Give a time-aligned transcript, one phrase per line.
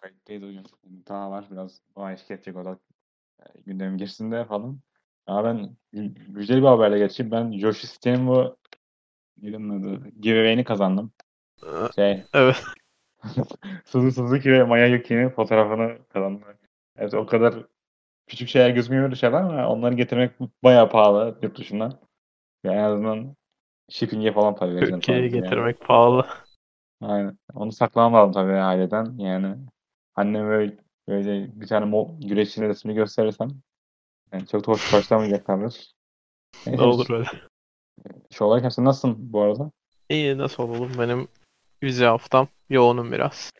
[0.00, 0.64] Kayıttayız hocam.
[1.08, 2.78] Daha var biraz bana eşlik edecek o da
[3.40, 4.80] e, gündem girsin falan.
[5.26, 7.32] Ama ben gü- güzel bir haberle geçeyim.
[7.32, 8.56] Ben Josh Stein bu
[9.36, 10.08] neydi onun adı?
[10.20, 11.12] Giveaway'ini kazandım.
[11.94, 12.64] Şey, Evet.
[13.84, 16.42] Suzu Suzuki ve Maya Yuki'nin fotoğrafını kazandım.
[16.96, 17.54] Evet o kadar
[18.26, 20.32] küçük şeyler gözükmüyor şeyler ama onları getirmek
[20.64, 21.92] bayağı pahalı yurt dışından.
[22.64, 23.36] Yani en azından
[23.88, 25.00] shipping'e falan para vereceğim.
[25.00, 25.44] Türkiye'ye falan yani.
[25.44, 26.26] getirmek pahalı.
[27.00, 27.38] Aynen.
[27.54, 29.18] Onu saklamam lazım tabii aileden.
[29.18, 29.56] Yani
[30.20, 30.76] annem böyle,
[31.08, 33.48] böyle bir tane mo güreşçinin resmini gösterirsem
[34.32, 35.92] yani çok da hoş karşılamayacaklardır.
[36.66, 37.28] Ne olur öyle.
[38.30, 39.70] Şu olarak sen nasılsın bu arada?
[40.08, 41.28] İyi nasıl olalım benim
[41.82, 43.50] vize haftam yoğunum biraz.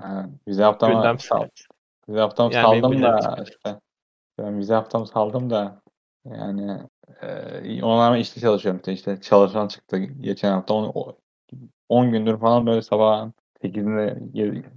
[0.00, 1.48] Ha, vize haftamı Gündem sal.
[2.08, 3.80] Vize haftamı Yani saldım da işte.
[4.38, 5.82] Ben vize haftamı saldım da
[6.24, 6.78] yani
[7.22, 8.78] e, ona rağmen işte çalışıyorum.
[8.78, 10.74] İşte, işte çalışan çıktı geçen hafta.
[11.88, 13.30] 10 gündür falan böyle sabah
[13.62, 14.18] 8'inde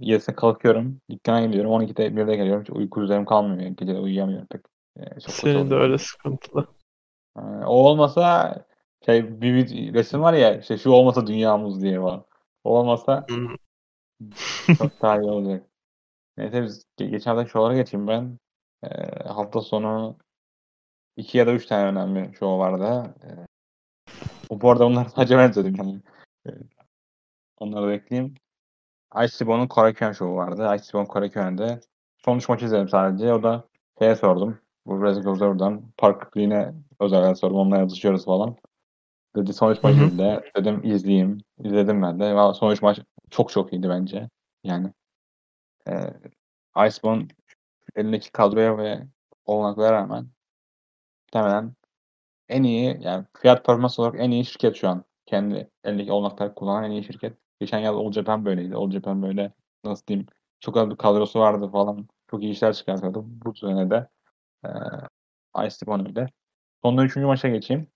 [0.00, 1.00] 7'sinde kalkıyorum.
[1.10, 1.70] Dükkana gidiyorum.
[1.70, 2.62] 12'de 1'de geliyorum.
[2.62, 3.70] Hiç uyku üzerim kalmıyor.
[3.70, 4.60] Gece uyuyamıyorum pek.
[4.96, 6.66] Ee, çok Senin de öyle sıkıntılı.
[7.38, 8.56] Ee, o olmasa
[9.04, 12.22] şey bir, bir resim var ya işte şu olmasa dünyamız diye var.
[12.64, 13.26] O olmasa
[14.78, 15.66] çok daha iyi olacak.
[16.36, 18.38] Neyse biz ge- geçen hafta şovlara geçeyim ben.
[18.84, 18.88] Ee,
[19.28, 20.16] hafta sonu
[21.16, 23.14] 2 ya da 3 tane önemli show vardı.
[23.24, 26.00] Ee, bu arada bunlar sadece ben izledim yani.
[26.46, 26.50] Ee,
[27.58, 28.34] onları da ekleyeyim.
[29.16, 30.76] Icebone'un Korakuen şovu vardı.
[30.76, 31.80] Icebone Korakuen'de
[32.24, 33.32] son üç maçı izledim sadece.
[33.32, 33.64] O da
[33.98, 34.58] şeye sordum.
[34.86, 37.56] Bu Wrestling Observer'dan Park Green'e özel sordum.
[37.56, 38.56] Onunla yazışıyoruz falan.
[39.36, 40.06] Dedi son üç hı.
[40.06, 40.44] izle.
[40.56, 41.38] Dedim izleyeyim.
[41.58, 42.34] İzledim ben de.
[42.34, 44.28] Valla son üç maç çok çok iyiydi bence.
[44.64, 44.92] Yani
[45.88, 45.92] e,
[46.88, 47.26] Icebone
[47.96, 49.06] elindeki kadroya ve
[49.46, 50.26] olanaklara rağmen
[51.24, 51.74] muhtemelen
[52.48, 55.04] en iyi yani fiyat performans olarak en iyi şirket şu an.
[55.26, 57.41] Kendi elindeki olanakları kullanan en iyi şirket.
[57.62, 58.74] Geçen yıl All Japan böyleydi.
[58.76, 59.52] All Japan böyle
[59.84, 60.26] nasıl diyeyim
[60.60, 62.08] çok az bir kadrosu vardı falan.
[62.30, 63.24] Çok iyi işler çıkartıyordu.
[63.26, 64.08] Bu sene de
[64.64, 64.68] e,
[65.58, 66.26] Ice Stepon öyle.
[66.82, 67.86] Sonunda üçüncü maça geçeyim.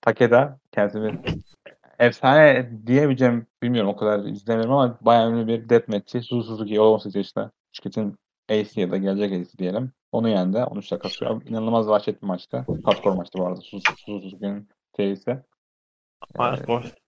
[0.00, 1.14] Takeda kendisi bir
[1.98, 7.50] efsane diyebileceğim bilmiyorum o kadar izlemiyorum ama bayağı ünlü bir deathmatch'i Suzu Suzuki 18 yaşında
[7.72, 8.16] şirketin
[8.50, 9.92] AC ya da gelecek AC diyelim.
[10.12, 10.58] Onu yendi.
[10.58, 11.42] 13 dakika sürüyor.
[11.46, 12.66] İnanılmaz vahşet bir maçtı.
[12.84, 13.60] Hardcore maçtı bu arada.
[13.60, 15.30] Suzu Suzu Suzuki'nin serisi.
[15.30, 17.07] Ee.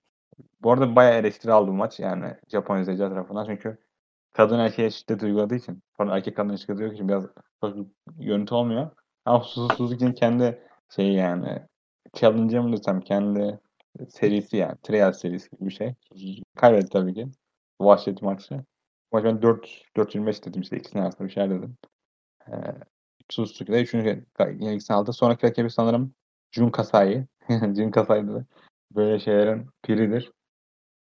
[0.62, 3.78] Bu arada bayağı eleştiri aldı maç yani Japon izleyiciler tarafından çünkü
[4.32, 7.24] kadın erkeğe şiddet uyguladığı için pardon erkek kadına şiddet uyguladığı için biraz
[7.62, 7.86] bir
[8.26, 8.90] görüntü olmuyor.
[9.24, 10.62] Ama Suzu Suzuki'nin kendi
[10.96, 11.62] şeyi yani
[12.14, 13.60] challenge'ı mı desem kendi
[14.08, 15.94] serisi yani trial serisi gibi bir şey.
[16.56, 17.28] Kaybetti tabii ki.
[17.80, 18.64] Vahşet maçı.
[19.12, 21.76] Maç ben 4 4-25 dedim işte ikisinin arasında bir şeyler dedim.
[22.48, 22.52] Ee,
[23.30, 23.94] Suzuki de 3.
[23.94, 25.12] yenilgisini aldı.
[25.12, 26.14] Sonraki rakibi sanırım
[26.52, 27.26] Jun Kasai.
[27.48, 28.44] Jun Kasai da
[28.94, 30.32] böyle şeylerin piridir.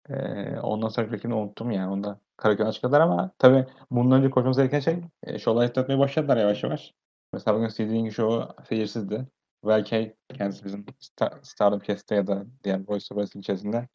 [0.09, 1.91] Ee, ondan sonra rakibini unuttum yani.
[1.91, 6.37] Onu da Karaköy'den açıkladılar ama tabii bundan önce koşmamız gereken şey e, şovlar etmeye başladılar
[6.37, 6.93] yavaş yavaş.
[7.33, 9.27] Mesela bugün CD'nin şovu seyirsizdi.
[9.67, 13.87] Belki kendisi bizim Star, Stardom Cast'te ya da diğer Voice of içerisinde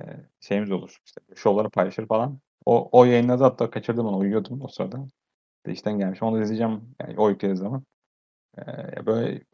[0.00, 0.02] e,
[0.40, 0.98] şeyimiz olur.
[1.06, 2.40] İşte şovları paylaşır falan.
[2.66, 5.06] O, o yayınladı hatta kaçırdım onu uyuyordum o sırada.
[5.56, 6.28] İşte işten gelmişim.
[6.28, 7.84] Onu da izleyeceğim yani o yüklediği zaman.
[8.58, 9.44] Ee, böyle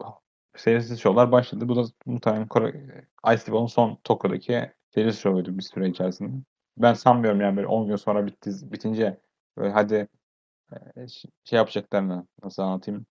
[0.57, 1.69] serisiz şovlar başladı.
[1.69, 6.43] Bu da muhtemelen Kore, Ice son Tokyo'daki serisiz şovuydu bir süre içerisinde.
[6.77, 9.21] Ben sanmıyorum yani böyle 10 gün sonra bitti, bitince
[9.57, 10.07] böyle hadi
[10.97, 11.07] e,
[11.43, 13.05] şey yapacaklarını nasıl anlatayım.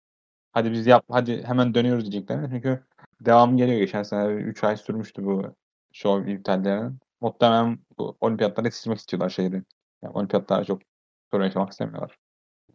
[0.52, 2.50] Hadi biz yap, hadi hemen dönüyoruz diyeceklerini.
[2.50, 2.84] Çünkü
[3.20, 3.78] devam geliyor.
[3.78, 5.56] Geçen sene 3 ay sürmüştü bu
[5.92, 7.00] şov iptallerinin.
[7.20, 9.62] Muhtemelen bu olimpiyatlara yetiştirmek istiyorlar şehri.
[10.02, 10.82] Yani olimpiyatlara çok
[11.30, 12.18] sorun yaşamak istemiyorlar.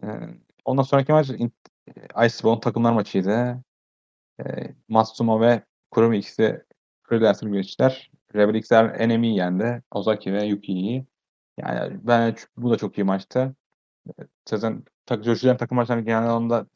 [0.04, 0.08] Ee,
[0.66, 1.54] ondan sonraki maç in-
[2.26, 3.64] Icebone takımlar maçıydı.
[4.46, 6.64] E, Matsumo ve Kurumi ikisi
[7.04, 8.12] freelancer güreşçiler.
[8.36, 9.84] Rebel XL NME yendi.
[9.92, 11.06] Ozaki ve Yuki'yi.
[11.58, 13.56] Yani ben bu da çok iyi maçtı.
[14.50, 16.68] Zaten tak, Josh'ların takım maçlarını genel anlamda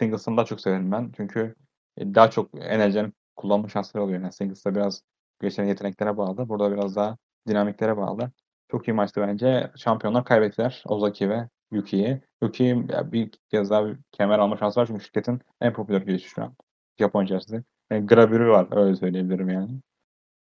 [0.00, 1.12] singles'ını daha çok severim ben.
[1.16, 1.54] Çünkü
[1.96, 4.20] e, daha çok enerjinin kullanma şansları oluyor.
[4.22, 5.02] Yani singles'ta biraz
[5.40, 6.48] güreşlerin yeteneklere bağlı.
[6.48, 7.16] Burada biraz daha
[7.48, 8.30] dinamiklere bağlı.
[8.70, 9.70] Çok iyi maçtı bence.
[9.76, 10.82] Şampiyonlar kaybettiler.
[10.86, 12.22] Ozaki ve Yuki'yi.
[12.42, 16.42] Yuki bir kez daha bir kemer alma şansı var çünkü şirketin en popüler güreşi şu
[16.42, 16.56] an.
[16.98, 17.62] Japon içerisinde.
[17.90, 19.80] Yani gravürü var öyle söyleyebilirim yani.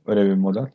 [0.07, 0.71] Öyle bir model.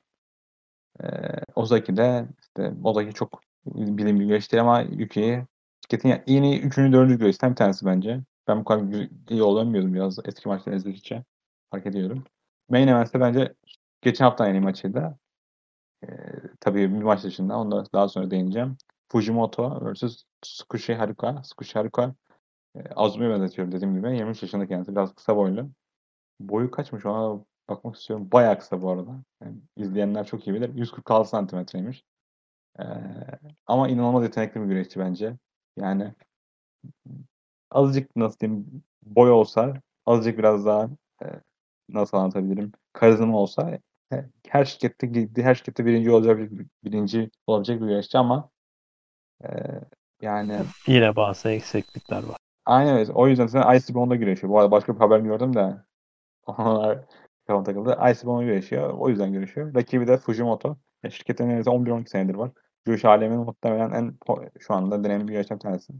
[1.03, 1.07] Ee,
[1.55, 5.43] Ozaki de işte Ozaki çok bilim güreş değil ama Yuki'yi
[5.83, 6.91] şirketin ya- yeni 3.
[6.93, 7.17] 4.
[7.17, 8.21] güreşten bir tanesi bence.
[8.47, 11.23] Ben bu kadar iyi olamıyordum biraz eski maçları izledikçe.
[11.71, 12.23] Fark ediyorum.
[12.69, 13.53] Main Event'te bence
[14.01, 15.17] geçen hafta en iyi maçıydı.
[16.03, 16.07] Ee,
[16.59, 17.57] tabii bir maç dışında.
[17.59, 18.77] Onu da daha sonra değineceğim.
[19.11, 20.23] Fujimoto vs.
[20.41, 21.41] Tsukushi Haruka.
[21.41, 22.15] Tsukushi Haruka
[22.75, 24.17] e, Azumi'ye benzetiyorum dediğim gibi.
[24.17, 24.91] 23 yaşında kendisi.
[24.91, 25.69] Biraz kısa boylu.
[26.39, 28.29] Boyu kaçmış ona bakmak istiyorum.
[28.31, 29.11] Bayağı kısa bu arada.
[29.43, 30.75] Yani izleyenler çok iyi bilir.
[30.75, 32.03] 146 santimetreymiş.
[32.79, 32.83] Ee,
[33.67, 35.37] ama inanılmaz yetenekli bir güreşçi bence.
[35.77, 36.13] Yani
[37.71, 39.73] azıcık nasıl diyeyim boy olsa
[40.05, 40.89] azıcık biraz daha
[41.23, 41.25] e,
[41.89, 43.79] nasıl anlatabilirim karizma olsa
[44.13, 48.49] e, her şirkette girdiği her şirkette birinci olacak bir, birinci olabilecek bir güreşçi ama
[49.43, 49.47] e,
[50.21, 52.37] yani Yine bazı eksiklikler var.
[52.65, 53.11] Aynen öyle.
[53.11, 54.53] O yüzden sen Ice Bone'da güreşiyor.
[54.53, 55.75] Bu arada başka bir haber gördüm de
[56.47, 57.05] onlar
[57.47, 57.99] kafam takıldı.
[58.11, 58.93] Ice Bone'da güreşiyor.
[58.93, 59.75] O yüzden güreşiyor.
[59.75, 60.77] Rakibi de Fujimoto.
[61.03, 62.51] E, şirketin neredeyse 11-12 senedir var.
[62.85, 64.17] Güreş aleminin muhtemelen en
[64.59, 65.93] şu anda deneyimli güreşten bir tanesi.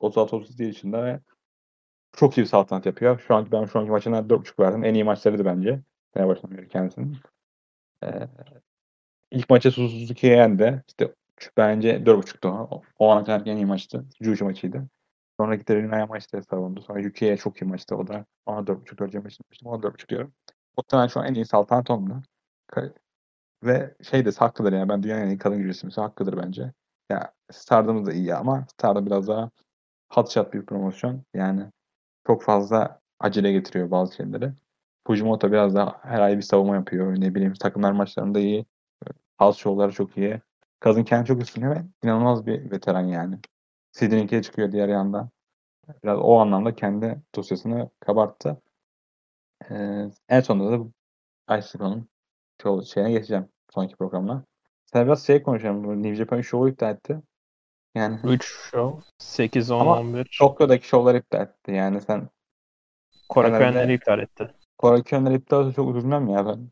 [0.00, 1.20] 36-37 yaşında ve
[2.12, 3.20] çok iyi bir saltanat yapıyor.
[3.28, 4.84] Şu anki ben şu anki maçına 4.5 verdim.
[4.84, 5.82] En iyi maçlarıydı bence.
[6.14, 7.16] Fenerbahçe'nin göre kendisinin.
[8.04, 8.28] Ee,
[9.30, 10.84] ilk maçı Suzuki'ye yendi.
[10.88, 11.14] İşte
[11.56, 12.48] bence 4.5'tu.
[12.48, 14.04] O, o ana kadar en iyi maçtı.
[14.20, 14.88] Juju maçıydı.
[15.40, 16.82] Sonraki de Rinaya maçta savundu.
[16.82, 17.96] Sonra Yuki'ye çok iyi maçtı.
[17.96, 20.32] O da ona 4.5 vereceğim için ona 4.5 diyorum.
[20.78, 21.88] Muhtemelen şu an en iyi saltanat.
[22.68, 22.92] Ka-
[23.64, 24.88] Ve şey de haklıdır yani.
[24.88, 26.72] Ben dünyanın en iyi kadın güreşçisi hakkıdır bence.
[27.10, 29.50] Ya Stardom'u da iyi ama Stardom biraz daha
[30.12, 31.22] hot shot bir promosyon.
[31.34, 31.66] Yani
[32.26, 34.52] çok fazla acele getiriyor bazı şeyleri.
[35.06, 37.20] Fujimoto biraz daha her ay bir savunma yapıyor.
[37.20, 38.66] Ne bileyim takımlar maçlarında iyi.
[39.38, 40.40] House show'ları çok iyi.
[40.80, 43.38] Kadın kendi çok üstüne ve inanılmaz bir veteran yani.
[43.92, 45.30] Sidney'e çıkıyor diğer yandan.
[46.04, 48.62] Biraz o anlamda kendi dosyasını kabarttı.
[49.70, 52.08] Ee, en sonunda da Iceland'ın
[52.84, 54.44] şeyine geçeceğim sonraki programla.
[54.92, 56.02] Sen biraz şey konuşalım.
[56.02, 57.22] New Japan Show'u iptal etti.
[57.94, 59.02] Yani 3 show.
[59.18, 60.36] 8, 10, Ama 11.
[60.38, 61.72] Tokyo'daki şovları iptal etti.
[61.72, 62.28] Yani sen
[63.34, 64.54] Köyenleri iptal etti.
[64.78, 66.70] Korakönler iptal olsa çok üzülmem ya ben.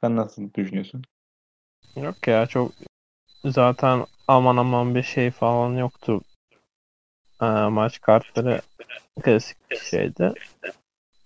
[0.00, 1.02] Sen nasıl düşünüyorsun?
[1.96, 2.72] Yok ya çok
[3.46, 6.20] zaten aman aman bir şey falan yoktu.
[7.42, 8.60] Ee, maç kartları
[9.22, 10.32] klasik bir şeydi.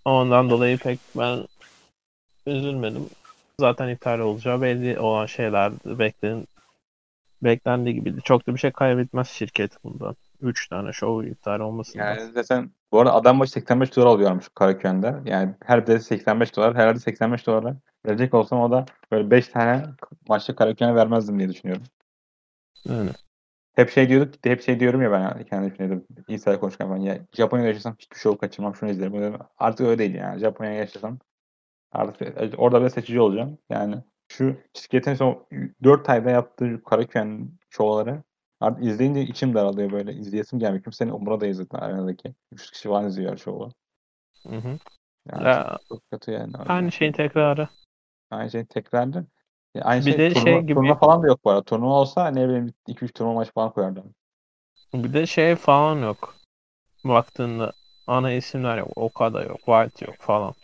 [0.05, 1.45] Ondan dolayı pek ben
[2.47, 3.11] üzülmedim.
[3.61, 6.47] Zaten iptal olacağı belli olan şeyler beklen
[7.43, 8.21] beklendiği gibiydi.
[8.25, 10.17] Çok da bir şey kaybetmez şirket bundan.
[10.41, 12.17] 3 tane show iptal olmasından.
[12.17, 15.15] Yani zaten bu arada adam başı 85 dolar alıyormuş Karaköy'ünde.
[15.25, 16.75] Yani her birisi 85 dolar.
[16.75, 17.77] Herhalde 85 dolara
[18.07, 19.87] verecek olsam o da böyle 5 tane
[20.29, 21.83] maçta Karaköy'e vermezdim diye düşünüyorum.
[22.85, 23.11] Yani.
[23.73, 26.07] Hep şey diyorduk, hep şey diyorum ya ben yani kendi düşünüyordum.
[26.29, 29.13] İnsan konuşurken falan ya Japonya'da yaşasam hiçbir show kaçırmam şunu izlerim.
[29.13, 30.41] Böyle Artık öyle değil yani.
[30.41, 31.19] Japonya'ya yaşasam
[31.93, 33.59] artık orada böyle seçici olacağım.
[33.71, 33.97] Yani
[34.29, 35.47] şu şirketin son
[35.83, 38.23] 4 ayda yaptığı Karaköy'ün şovları
[38.61, 40.13] artık izleyince içim daralıyor böyle.
[40.15, 40.83] İzleyesim gelmiyor.
[40.85, 42.35] Kimsenin umurunda değil zaten arenadaki.
[42.53, 43.71] 3 kişi falan izliyor şovu.
[44.47, 44.79] Hı hı.
[45.33, 46.57] Yani Ya, çok, kötü yani.
[46.57, 47.69] aynı şeyin tekrarı.
[48.31, 49.27] Aynı şey tekrardı.
[49.75, 51.63] Ya aynı Bir şey, de turnuva, şey gibi- turnuva falan da yok bu arada.
[51.63, 54.15] Turnuva olsa ne bileyim 2-3 turnuva maç falan koyardım.
[54.95, 56.35] Bir de şey falan yok.
[57.05, 57.73] Baktığında
[58.07, 58.89] ana isimler yok.
[58.97, 59.57] Okada yok.
[59.57, 60.55] White yok falan.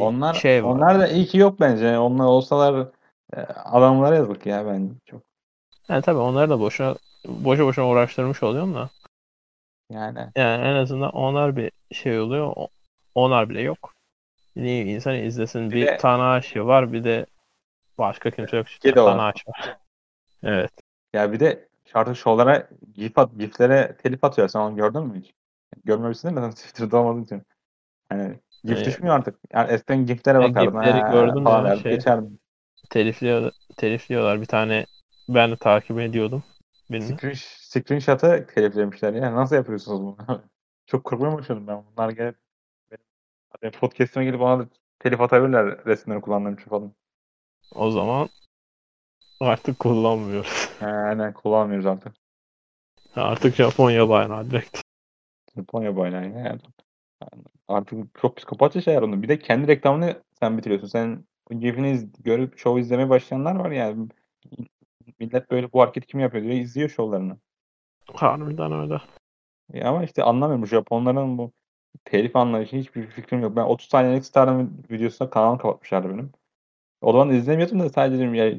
[0.00, 0.70] Onlar şey var.
[0.70, 1.98] onlar da iyi ki yok bence.
[1.98, 2.88] Onlar olsalar
[3.36, 5.22] e, adamlara yazık ya ben çok.
[5.88, 6.96] Yani tabii onları da boşuna
[7.26, 8.90] boşa boşuna uğraştırmış oluyorum da.
[9.90, 12.54] Yani Yani en azından onlar bir şey oluyor.
[13.14, 13.94] Onlar bile yok.
[14.56, 15.70] Niye insan izlesin?
[15.70, 17.26] Bir Bir, de- Tanahashi var bir de
[17.98, 18.66] başka kimse yok.
[18.94, 19.78] Tanahashi var.
[20.42, 20.70] Evet.
[21.12, 24.48] ya bir de şarkı şovlara gif at, giflere telif atıyor.
[24.48, 25.34] Sen onu gördün mü hiç?
[25.84, 26.52] Görmemişsin değil mi?
[26.54, 27.42] Twitter'da olmadığın için.
[28.08, 29.38] Hani gif Ee, düşmüyor artık.
[29.52, 30.72] Yani eskiden giflere ben bakardın.
[30.72, 31.92] gifleri ha, ya, derdim, şey.
[31.92, 32.38] Geçerdim.
[32.90, 34.40] Telifliyor, telifliyorlar.
[34.40, 34.86] Bir tane
[35.28, 36.44] ben de takip ediyordum.
[36.90, 37.16] Birini.
[37.16, 39.34] Screen, screenshot'ı teliflemişler ya.
[39.34, 40.42] Nasıl yapıyorsunuz bunu?
[40.86, 41.84] Çok korkmaya başladım ben.
[41.96, 42.36] Bunlar gelip
[43.62, 46.92] benim podcast'ime gelip bana da telif atabilirler resimleri kullandığım için falan.
[47.74, 48.28] O zaman
[49.40, 50.68] artık kullanmıyoruz.
[50.80, 52.14] Yani kullanmıyoruz artık.
[53.16, 54.80] Artık Japonya bayrağı direkt.
[55.56, 56.60] Japonya bayrağı yani.
[57.68, 59.22] Artık çok psikopatça şeyler onu.
[59.22, 60.86] Bir de kendi reklamını sen bitiriyorsun.
[60.88, 64.08] Sen GIF'ini görüp show izlemeye başlayanlar var yani.
[65.20, 67.36] Millet böyle bu hareketi kim yapıyor diye izliyor şovlarını.
[68.14, 69.00] Harbiden öyle.
[69.72, 71.52] Ya ama işte anlamıyorum Japonların bu
[72.04, 73.56] telif anlayışı hiçbir fikrim yok.
[73.56, 76.32] Ben 30 saniyelik Star'ın videosuna kanalımı kapatmışlardı benim.
[77.00, 78.54] O zaman izlemiyordum da sadece dedim ya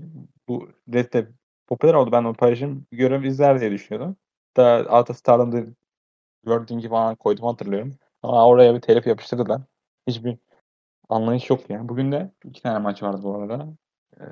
[0.48, 1.28] bu reste
[1.68, 2.12] popüler oldu.
[2.12, 4.18] Ben o paylaşım görüp izler diye düşünüyordum.
[4.58, 5.78] Da altta Star'ın
[6.46, 7.96] gördüğüm falan koydum hatırlıyorum.
[8.24, 9.62] Ama oraya bir telif yapıştırdılar.
[10.08, 10.38] Hiçbir
[11.10, 11.90] anlayış yok ya.
[11.90, 13.68] Bugün de iki tane maç vardı bu arada.
[14.22, 14.24] Ee,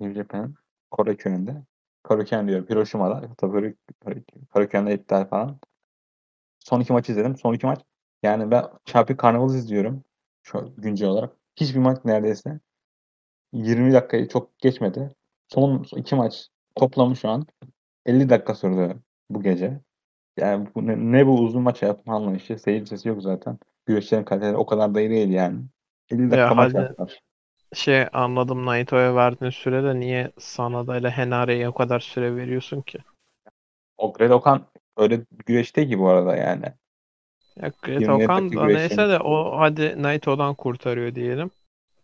[0.00, 0.54] New Japan,
[0.90, 1.62] Korakön'de.
[2.04, 2.66] Korakön diyorum.
[2.68, 3.34] Hiroşima'da.
[3.38, 3.76] Tabii
[4.52, 5.60] Korakön'de iptal falan.
[6.60, 7.36] Son iki maç izledim.
[7.36, 7.80] Son iki maç.
[8.22, 10.04] Yani ben Champion Carnival izliyorum.
[10.42, 11.36] Şu güncel olarak.
[11.56, 12.60] Hiçbir maç neredeyse
[13.52, 15.10] 20 dakikayı çok geçmedi.
[15.48, 17.46] Son iki maç toplamı şu an
[18.06, 18.96] 50 dakika sürdü
[19.30, 19.80] bu gece.
[20.36, 22.58] Yani bu ne, ne bu uzun maç yapma anlayışı.
[22.58, 23.58] Seyircisi yok zaten.
[23.86, 25.60] Güreşlerin kaliteleri o kadar da iyi değil yani.
[26.10, 27.20] 50 dakika Ya maç yaptılar.
[27.74, 32.98] şey anladım Naito'ya verdiğin sürede niye Sanada ile Henare'ye o kadar süre veriyorsun ki?
[33.98, 36.64] O Great Okan öyle bir güreş değil ki bu arada yani.
[37.56, 41.50] Ya Great 27 Okan dakika da neyse de o hadi Naito'dan kurtarıyor diyelim.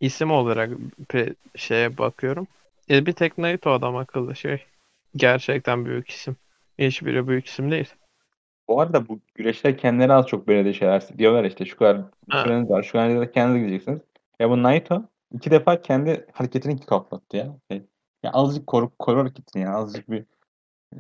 [0.00, 0.70] İsim olarak
[1.08, 2.46] pe- şeye bakıyorum.
[2.90, 4.64] E, bir tek Naito adam akıllı şey.
[5.16, 6.36] Gerçekten büyük isim.
[6.78, 7.94] Hiçbiri büyük isim değil.
[8.68, 12.82] Bu arada bu güreşler kendileri az çok böyle şeyler diyorlar işte şu kadar süreniz var
[12.82, 14.00] şu kadar da kendiniz gideceksiniz.
[14.40, 17.56] Ya bu Naito iki defa kendi hareketini iki katlattı ya.
[17.70, 17.82] Şey,
[18.22, 20.24] ya azıcık koru, koru hareketini ya azıcık bir
[20.94, 20.98] e,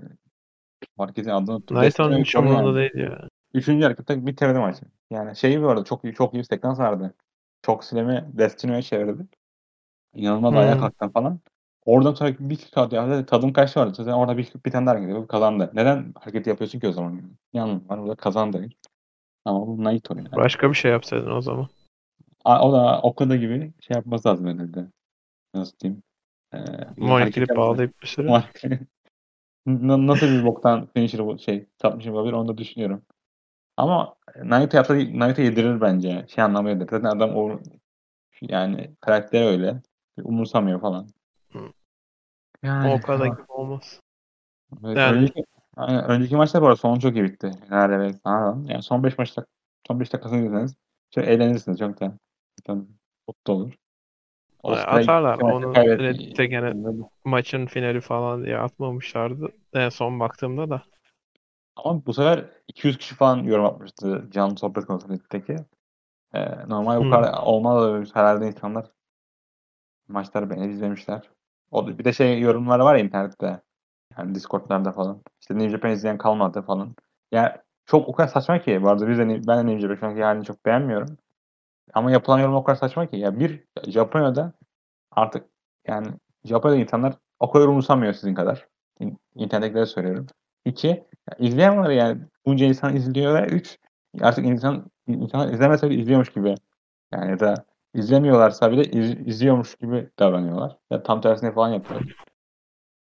[0.98, 1.76] hareketin adını unuttum.
[1.76, 3.28] Naito'nun hiç umurunda değil ya.
[3.54, 4.84] Üçüncü harekette bitirdi maçı.
[5.10, 7.14] Yani şey bu arada çok çok iyi bir sekans vardı.
[7.64, 9.26] Çok silemi Destiny'ye çevirdi.
[10.14, 10.58] İnanılmaz Hmm.
[10.60, 11.40] ayağa kalktı falan.
[11.86, 13.08] Oradan sonra bir kick atıyor.
[13.08, 13.94] Yani tadım kaçtı vardı.
[13.96, 15.28] Zaten orada bir, bir tane daha hareket yapıyor.
[15.28, 15.72] Kazandı.
[15.74, 17.22] Neden hareket yapıyorsun ki o zaman?
[17.54, 18.00] Anlamı var?
[18.02, 18.68] Burada kazandı.
[19.46, 20.28] Ama bu Naito yani.
[20.36, 21.68] Başka bir şey yapsaydın o zaman.
[22.44, 24.86] A- O da Okada gibi şey yapması lazım herhalde.
[25.54, 26.04] Nasıl diyeyim?
[26.54, 26.58] Ee,
[26.96, 28.36] Monikili bağlayıp bir süre.
[29.66, 33.02] Nasıl bir boktan finisher bu şey tapmışım olabilir onu da düşünüyorum.
[33.76, 34.14] Ama
[34.44, 36.26] Naito yapsa Naito yedirir bence.
[36.28, 36.84] Şey anlamıyor da.
[36.84, 37.60] Zaten adam o
[38.40, 39.82] yani karakteri öyle.
[40.22, 41.08] Umursamıyor falan.
[41.52, 41.58] Hı.
[42.62, 44.00] Yani O kadar gibi olmaz.
[44.84, 45.44] Evet, Yani- önceki,
[45.76, 47.50] aynen, önceki maçta bu arada sonu çok iyi bitti.
[47.70, 48.64] Nerede ve Sana'dan.
[48.68, 49.44] Yani son 5 maçta
[49.86, 50.74] son 5 dakikasını izleseniz
[51.10, 51.78] çok eğlenirsiniz.
[51.78, 52.12] Çok da
[53.28, 53.74] mutlu olur.
[54.62, 55.34] Osprey Atarlar.
[55.34, 56.02] iki maçta Onu kaybetti.
[56.02, 56.72] Reddit'te gene
[57.24, 59.48] maçın finali falan diye atmamışlardı.
[59.72, 60.82] En son baktığımda da.
[61.76, 65.56] Ama bu sefer 200 kişi falan yorum atmıştı canlı sohbet konusunda Reddit'teki.
[66.34, 68.86] Ee, normal bu kadar olmaz herhalde insanlar
[70.08, 71.30] maçları beğenip izlemişler.
[71.70, 73.60] O da, bir de şey yorumları var ya internette.
[74.18, 75.22] Yani Discord'larda falan.
[75.40, 76.94] İşte New Japan izleyen kalmadı falan.
[77.32, 77.50] Yani
[77.86, 78.82] çok o kadar saçma ki.
[78.82, 81.18] Bu arada biz de, ben de New Japan şu anki halini çok beğenmiyorum.
[81.94, 83.16] Ama yapılan yorum o kadar saçma ki.
[83.16, 84.52] Ya bir Japonya'da
[85.12, 85.46] artık
[85.88, 86.08] yani
[86.44, 88.68] Japonya'da insanlar o kadar umursamıyor sizin kadar.
[89.00, 90.26] İn- İnternettekilere söylüyorum.
[90.64, 93.78] İki, ya izleyen var yani bunca insan izliyor ve üç,
[94.20, 96.54] artık insan insan izlemese bile izliyormuş gibi.
[97.12, 100.78] Yani ya da izlemiyorlarsa bile iz- izliyormuş gibi davranıyorlar.
[100.90, 102.08] Ya tam tersine falan yapıyorlar.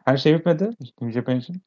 [0.05, 0.65] Her şey bitmedi
[1.01, 1.63] New Japan için.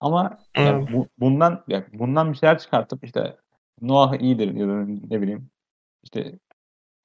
[0.00, 0.88] Ama ya Evet.
[0.92, 3.36] bu, bundan ya bundan bir şeyler çıkartıp işte
[3.80, 5.50] Noah iyidir ya da ne bileyim
[6.04, 6.38] işte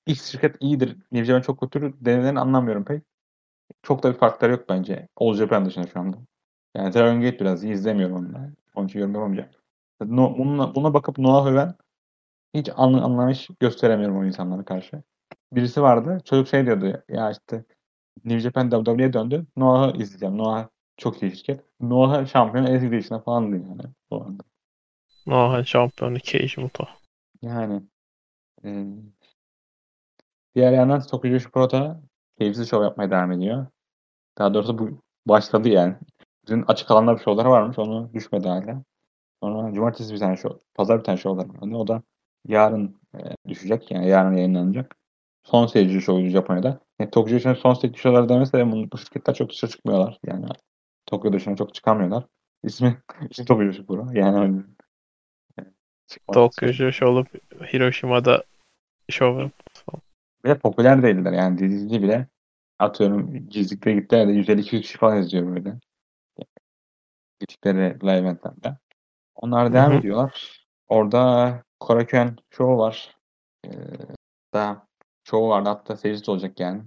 [0.07, 3.03] X şirket iyidir, New Japan çok kötüdür denileni anlamıyorum pek.
[3.83, 5.09] Çok da bir farkları yok bence.
[5.17, 6.17] All Japan dışında şu anda.
[6.75, 8.51] Yani Dragon Gate biraz iyi izlemiyorum onu.
[8.75, 9.49] Onun için yorum yapamayacağım.
[10.01, 11.75] No, bununla, buna bakıp Noah öven
[12.53, 15.03] hiç an, anlamış gösteremiyorum o insanlara karşı.
[15.51, 16.17] Birisi vardı.
[16.25, 17.03] Çocuk şey diyordu.
[17.09, 17.65] Ya işte
[18.25, 19.45] New Japan WWE'ye döndü.
[19.57, 20.37] Noah'ı izleyeceğim.
[20.37, 20.67] Noah
[20.97, 21.61] çok iyi şirket.
[21.79, 23.93] Noah'ı şampiyon Exhibition'a falan diyor yani.
[24.11, 24.43] Bu anda.
[25.27, 26.83] Nohan şampiyonu Keiji Muto.
[27.41, 27.83] Yani
[28.65, 28.85] e,
[30.55, 32.01] diğer yandan Tokujoshi Pro da
[32.37, 33.67] keyifsiz şov yapmaya devam ediyor.
[34.37, 34.89] Daha doğrusu bu
[35.25, 35.95] başladı yani.
[36.47, 37.79] Dün açık alanda bir şovlar varmış.
[37.79, 38.83] Onu düşmedi hala.
[39.43, 41.75] Sonra cumartesi bir tane şov, pazar bir tane şovlar vardı.
[41.75, 42.03] O da
[42.47, 43.91] yarın e, düşecek.
[43.91, 44.95] Yani yarın yayınlanacak.
[45.43, 46.79] Son seyirci şovu Japonya'da.
[46.99, 50.19] Yani Tokyo son seyirci şovları demese de bu, şirketler çok dışarı çıkmıyorlar.
[50.25, 50.45] Yani
[51.05, 52.25] Tokyo dışına çok çıkamıyorlar.
[52.63, 52.97] İsmi,
[53.29, 54.11] ismi Tokyo Pro.
[54.13, 54.63] Yani.
[55.57, 55.69] Yani
[56.33, 56.73] Tokyo istiyor.
[56.73, 57.27] Josh olup
[57.73, 58.43] Hiroşima'da
[59.09, 59.51] şov yap-
[60.43, 61.31] Bir de popüler değiller.
[61.31, 62.27] Yani dizi bile
[62.79, 65.79] atıyorum gizlikte gittiler de 150-200 kişi falan izliyor böyle.
[67.39, 68.77] Gittikleri live eventlerde.
[69.35, 69.99] Onlar devam Hı hı.
[69.99, 70.65] ediyorlar.
[70.87, 73.17] Orada Korakuen show var.
[73.65, 73.69] Ee,
[74.53, 74.87] daha
[75.23, 75.69] show vardı.
[75.69, 76.83] Hatta seyircisi olacak yani.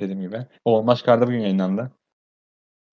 [0.00, 0.46] Dediğim gibi.
[0.64, 1.92] O maç kartı bugün yayınlandı.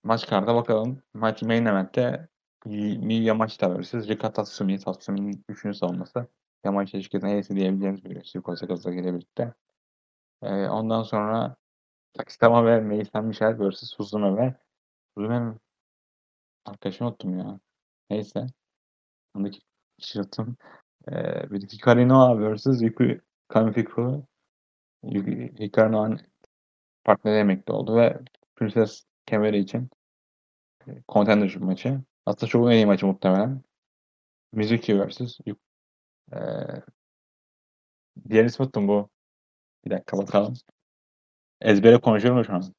[0.04, 1.04] Maç kartı bakalım.
[1.14, 2.28] Maç main event'te
[2.66, 3.94] Mi Yamashita vs.
[3.94, 4.80] Rika Tatsumi.
[4.80, 5.78] Tatsumi'nin 3.
[5.78, 6.28] savunması.
[6.64, 8.36] Yamashita şirketin Ace diyebileceğimiz bir güreş.
[8.36, 9.54] Yuko Sakaz'la ile birlikte.
[10.44, 11.56] Ee, ondan sonra
[12.14, 13.90] Takistama ve Meisan Michel vs.
[13.90, 14.56] Suzume ve
[15.18, 15.60] Suzume'nin
[16.66, 17.60] arkadaşını unuttum ya.
[18.10, 18.46] Neyse.
[19.36, 19.60] Ondaki
[19.98, 20.58] kişi unuttum.
[21.12, 22.82] Ee, bir de Hikari Noa vs.
[22.82, 23.04] Yuku
[23.48, 24.28] Kamifiku.
[25.04, 26.20] Yuki- Hikari Noa'nın
[27.04, 28.20] partneri emekli oldu ve
[28.56, 29.90] Princess kemeri için
[31.10, 32.02] contendership maçı.
[32.26, 33.62] Aslında çok en iyi maçı muhtemelen.
[34.54, 35.40] Mizuki vs.
[35.46, 35.62] Yuki.
[36.34, 36.38] Ee,
[38.30, 39.10] diğer ismi unuttum bu.
[39.86, 40.54] Bir dakika bakalım.
[41.62, 42.74] Ezbere konuşuyorum şu an.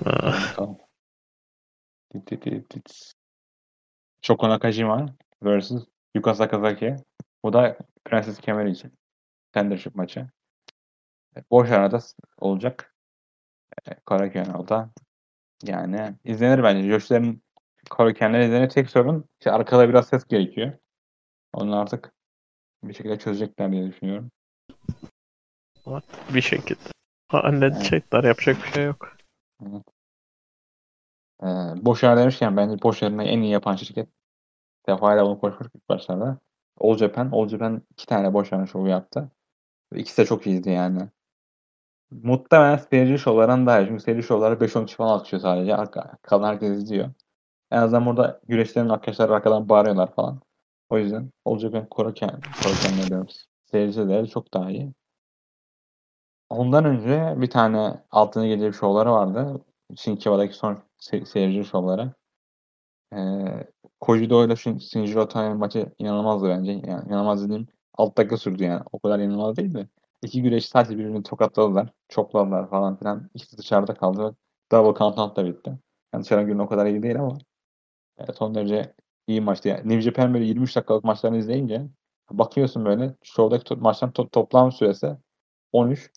[0.04, 0.78] Bakalım.
[4.22, 5.06] Shoko Nakajima
[5.42, 5.72] vs.
[6.14, 6.96] Yuka Sakazaki.
[7.44, 8.92] Bu da Prenses Kemeri için.
[9.52, 10.26] Tendership maçı.
[11.36, 11.98] E, Boş arada
[12.38, 12.94] olacak.
[13.86, 14.44] E, Karaköy.
[15.62, 16.88] Yani izlenir bence.
[16.88, 17.42] Josh'ların
[17.90, 18.68] Karaköy'leri izlenir.
[18.68, 20.72] Tek sorun işte arkada biraz ses gerekiyor.
[21.52, 22.12] Onu artık
[22.84, 24.30] bir şekilde çözecekler diye düşünüyorum.
[26.34, 26.80] bir şekilde.
[27.28, 28.24] Halledecekler.
[28.24, 29.16] Yapacak bir şey yok.
[31.42, 34.08] Ee, Boşar demişken bence Boşar'ını en iyi yapan şirket
[34.88, 36.38] defayla bunu konuşmuştuk ilk başlarda.
[36.80, 37.30] All Japan.
[37.32, 39.30] All Japan iki tane Boşar'ın şovu yaptı.
[39.94, 41.08] İkisi de çok iyiydi yani.
[42.10, 43.86] Muhtemelen seyirci şovlarından daha iyi.
[43.88, 45.76] Çünkü seyirci şovları 5-10 kişi falan alkışlıyor sadece.
[45.76, 47.10] Arka, kalan herkes izliyor.
[47.70, 50.40] En azından burada güreşlerin arkadaşlar arkadan bağırıyorlar falan.
[50.90, 52.30] O yüzden All Japan korurken,
[52.62, 53.46] korurken ne diyoruz.
[53.70, 54.92] Seyirci değeri çok daha iyi.
[56.50, 59.60] Ondan önce bir tane altına gelecek şovları vardı.
[59.96, 62.12] Shinkiwa'daki son se- seyirci şovları.
[63.12, 63.66] Ee,
[64.00, 66.72] Kojido ile Shin- Shinjiro Otani'nin maçı inanılmazdı bence.
[66.72, 68.82] Yani inanılmaz dediğim alt dakika sürdü yani.
[68.92, 69.88] O kadar inanılmaz değil de.
[70.22, 71.92] İki güreş sadece birbirini tokatladılar.
[72.08, 73.30] Çokladılar falan filan.
[73.34, 74.36] İkisi dışarıda kaldı.
[74.72, 75.78] Double count out da bitti.
[76.14, 77.38] Yani dışarı günün o kadar iyi değil ama
[78.18, 78.94] e, son derece
[79.26, 79.68] iyi maçtı.
[79.68, 81.86] Yani New Japan böyle 23 dakikalık maçlarını izleyince
[82.30, 85.16] bakıyorsun böyle şovdaki to- maçların to- toplam süresi
[85.72, 86.10] 13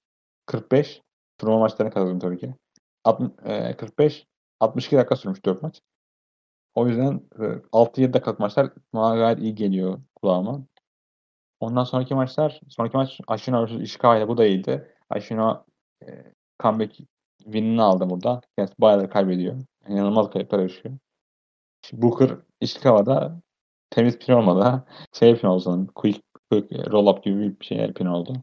[0.45, 1.01] 45
[1.37, 2.55] turnuva maçlarını kazandım tabii ki.
[3.03, 4.27] Alt- e, 45
[4.59, 5.81] 62 dakika sürmüş 4 maç.
[6.75, 10.61] O yüzden e, 6-7 dakikalık maçlar bana gayet iyi geliyor kulağıma.
[11.59, 14.95] Ondan sonraki maçlar, sonraki maç Ashino vs Ishikawa ile bu da iyiydi.
[15.09, 15.65] Ashino
[16.07, 16.95] e, comeback
[17.43, 18.41] win'ini aldı burada.
[18.57, 19.55] Kendisi bayağı da kaybediyor.
[19.87, 20.97] İnanılmaz kayıplar yaşıyor.
[21.93, 23.41] Booker Ishikawa'da
[23.89, 24.85] temiz pin olmadı.
[25.13, 25.87] Şey pin oldu.
[25.95, 28.33] Quick, quick roll up gibi bir şey pin oldu.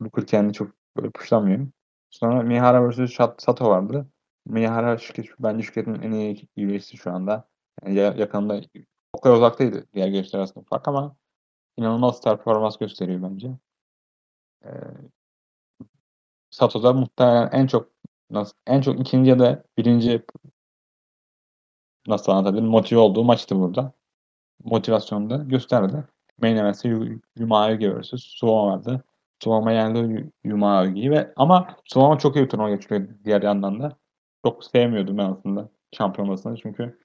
[0.00, 1.68] Booker kendini çok böyle puşlamıyor.
[2.10, 4.06] Sonra Mihara vs Sato vardı.
[4.48, 7.48] Mihara şirket, bence şirketin en iyi üyesi şu anda.
[7.84, 8.60] Yani ya- yakında
[9.12, 11.16] o kadar uzaktaydı diğer gençler arasında fark ama
[11.76, 13.50] inanılmaz performans gösteriyor bence.
[14.64, 14.68] Ee,
[16.50, 17.90] Sato'da muhtemelen en çok
[18.30, 20.22] nasıl, en çok ikinci ya da birinci
[22.06, 23.92] nasıl anlatabilirim motive olduğu maçtı burada.
[24.64, 26.04] Motivasyonu da gösterdi.
[26.38, 28.12] Main event'te Yu- Yuma Aogi vs.
[28.16, 29.04] Suwama vardı.
[29.42, 33.96] Suwama yendi Yu- Yuma Aogi'yi ve ama Suwama çok iyi turnuva geçiriyor diğer yandan da.
[34.48, 36.98] Çok sevmiyordum ben aslında şampiyon olmasını çünkü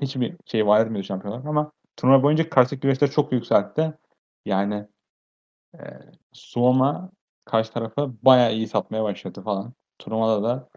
[0.00, 3.92] hiçbir şey vaat etmiyordu şampiyonlar ama turnuva boyunca karşıdaki güreşleri çok yükseltti.
[4.44, 4.86] Yani
[5.74, 5.80] e,
[6.32, 7.10] Suwama
[7.44, 9.72] karşı tarafa bayağı iyi satmaya başladı falan.
[9.98, 10.68] Turnuvada da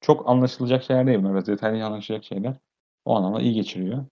[0.00, 1.34] çok anlaşılacak şeyler değil bunlar.
[1.34, 2.56] Biraz detaylı anlaşılacak şeyler.
[3.04, 4.06] O anlamda iyi geçiriyor.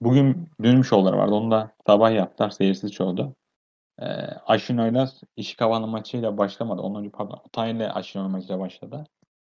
[0.00, 1.34] Bugün dün şovları vardı.
[1.34, 2.50] Onu da sabah yaptılar.
[2.50, 3.34] Seyirsiz şovdu.
[3.98, 4.04] Ee,
[4.46, 6.82] Ashino ile Ishikawa'nın maçıyla başlamadı.
[6.82, 9.04] Ondan önce pardon Otani ile Ashino'nun maçıyla başladı.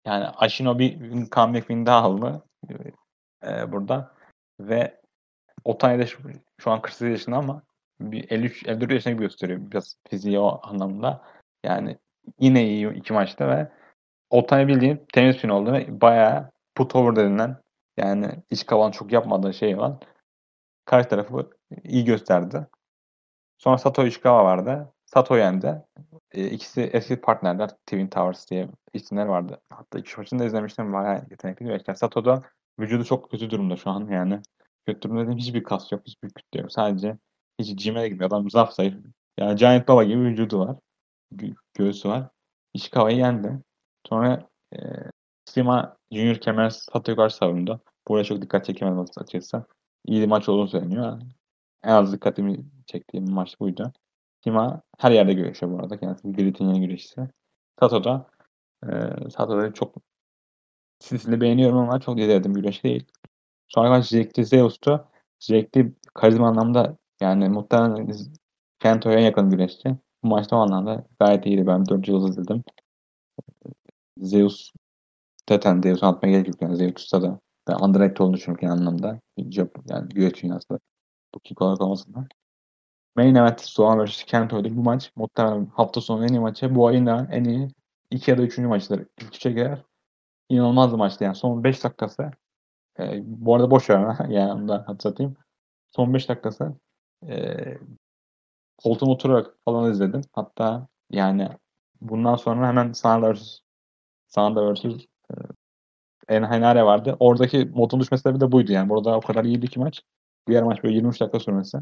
[0.07, 0.99] Yani Ashino bir
[1.31, 2.43] comeback win daha aldı
[3.45, 4.15] ee, burada.
[4.61, 5.01] Ve
[5.65, 6.19] Otani de şu,
[6.61, 7.63] şu an 48 yaşında ama
[8.01, 9.61] bir 53 54 yaşında gibi gösteriyor.
[9.71, 11.23] Biraz fiziği o anlamda.
[11.65, 11.99] Yani
[12.41, 13.73] yine iyi iki maçta ve
[14.31, 17.57] Otani bildiğin temiz pin oldu ve bayağı put over denilen
[17.97, 19.93] yani iç kavan çok yapmadığı şey var.
[20.85, 21.51] Karşı tarafı
[21.85, 22.67] iyi gösterdi.
[23.59, 24.93] Sonra Sato Ishikawa vardı.
[25.07, 25.83] Sato yendi.
[26.33, 27.69] E, ikisi eski partnerler.
[27.69, 29.61] Twin Towers diye isimler vardı.
[29.71, 30.93] Hatta iki maçını da izlemiştim.
[30.93, 31.95] Bayağı yetenekli güreşler.
[31.95, 32.43] Sato da
[32.81, 34.41] vücudu çok kötü durumda şu an yani.
[34.87, 36.03] Kötü durumda dediğim hiçbir kas yok.
[36.07, 36.73] Hiçbir kütle yok.
[36.73, 37.19] Sadece
[37.61, 38.31] hiç gym'e de gitmiyor.
[38.31, 38.95] Adam zaf zayıf.
[39.39, 40.77] Yani Giant Baba gibi vücudu var.
[41.35, 42.29] Gö- göğsü var.
[42.75, 43.63] Ishikawa'yı yendi.
[44.09, 44.79] Sonra e,
[45.45, 47.81] Sima Junior kemer Sato'yu karşı savundu.
[48.09, 49.65] Buraya çok dikkat çekemedim açıkçası.
[50.07, 51.21] İyi bir maç olduğunu söyleniyor.
[51.85, 53.93] En az dikkatimi çektiğim maç buydu.
[54.47, 56.01] Sima her yerde güreşiyor bu arada.
[56.01, 57.29] Kendisi Grit'in yeni güreşçisi.
[57.81, 58.27] Sato da
[58.83, 59.95] e, Sato da çok
[60.99, 63.05] stilini beğeniyorum ama çok izledim güreş değil.
[63.69, 65.09] Sonra maç Jack'ti Zeus'tu.
[65.41, 68.13] Jack'ti karizma anlamda yani muhtemelen
[68.79, 69.97] Kento'ya en yakın güreşçi.
[70.23, 71.67] Bu maçta o anlamda gayet iyiydi.
[71.67, 72.65] Ben 4 yıl izledim.
[74.19, 74.73] Zeus
[75.49, 76.63] zaten Zeus anlatmaya gerek yok.
[76.63, 79.21] Yani Zeus'ta da ben underrated olduğunu düşünüyorum kendi anlamda.
[79.91, 80.79] Yani güreş dünyasında.
[81.35, 82.15] Bu kick olarak olmasın
[83.17, 84.25] Main event Soğan vs.
[84.25, 84.77] Kento'ydu.
[84.77, 86.75] Bu maç muhtemelen hafta sonu en iyi maçı.
[86.75, 87.69] Bu ayın da en iyi
[88.11, 88.59] 2 ya da 3.
[88.59, 89.09] maçları.
[89.21, 89.83] İlk üçe girer.
[90.49, 91.37] İnanılmaz bir maçtı yani.
[91.37, 92.31] Son 5 dakikası.
[93.01, 95.37] E, bu arada boş ver yani onu da hatırlatayım.
[95.97, 96.73] Son 5 dakikası
[97.29, 97.57] e,
[98.79, 100.23] koltuğuma oturarak falan izledim.
[100.33, 101.49] Hatta yani
[102.01, 103.59] bundan sonra hemen Sanada vs.
[104.29, 104.85] Sanada vs.
[104.85, 104.95] E,
[106.29, 107.17] Enhaynare vardı.
[107.21, 108.89] Oradaki modun düşme sebebi de buydu yani.
[108.89, 110.03] Burada o kadar iyiydi ki maç.
[110.49, 111.79] Diğer maç böyle 23 dakika sürmesi.